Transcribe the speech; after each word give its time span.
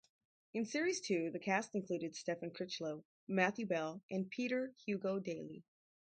In 0.55 0.65
series 0.65 0.99
two 1.01 1.29
the 1.29 1.37
cast 1.37 1.75
included 1.75 2.15
Stephen 2.15 2.49
Critchlow, 2.49 3.03
Matthew 3.27 3.67
Bell 3.67 4.01
and 4.09 4.31
Peter 4.31 4.73
Hugo-Daly. 4.87 5.61